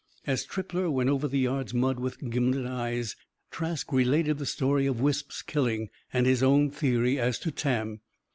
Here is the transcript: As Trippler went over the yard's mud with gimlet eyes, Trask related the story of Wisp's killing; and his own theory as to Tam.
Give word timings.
As 0.25 0.47
Trippler 0.47 0.89
went 0.89 1.11
over 1.11 1.27
the 1.27 1.37
yard's 1.37 1.75
mud 1.75 1.99
with 1.99 2.27
gimlet 2.31 2.65
eyes, 2.65 3.15
Trask 3.51 3.91
related 3.93 4.39
the 4.39 4.47
story 4.47 4.87
of 4.87 4.99
Wisp's 4.99 5.43
killing; 5.43 5.91
and 6.11 6.25
his 6.25 6.41
own 6.41 6.71
theory 6.71 7.19
as 7.19 7.37
to 7.37 7.51
Tam. 7.51 8.01